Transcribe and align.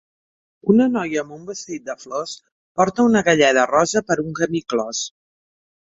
Una 0.73 0.87
noia 0.93 1.19
amb 1.25 1.35
un 1.35 1.43
vestit 1.49 1.85
de 1.91 1.95
flors 2.05 2.33
porta 2.81 3.07
una 3.11 3.23
galleda 3.31 3.67
rosa 3.73 4.07
per 4.09 4.19
un 4.29 4.37
camí 4.41 4.67
clos. 4.75 5.07